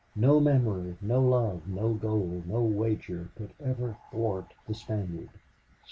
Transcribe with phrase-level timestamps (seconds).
[0.15, 5.29] No memory, no love, no gold, no wager, could ever thwart the Spaniard.